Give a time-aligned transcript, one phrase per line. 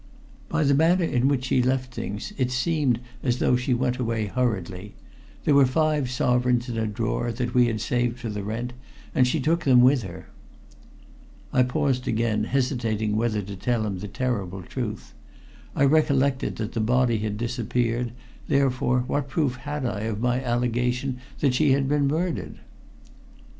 [0.49, 4.25] "By the manner in which she left things, it seemed as though she went away
[4.25, 4.95] hurriedly.
[5.45, 8.73] There were five sovereigns in a drawer that we had saved for the rent,
[9.13, 10.25] and she took them with her."
[11.53, 15.13] I paused again, hesitating whether to tell him the terrible truth.
[15.75, 18.11] I recollected that the body had disappeared,
[18.47, 22.57] therefore what proof had I of my allegation that she had been murdered?